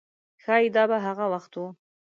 ښایي 0.43 0.67
دا 0.75 0.83
به 0.89 0.97
هغه 1.05 1.25
وخت 1.33 1.53
و. 1.57 1.63